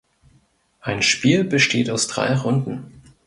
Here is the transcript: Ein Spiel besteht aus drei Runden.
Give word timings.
Ein 0.79 1.03
Spiel 1.03 1.43
besteht 1.43 1.91
aus 1.91 2.07
drei 2.07 2.33
Runden. 2.33 3.03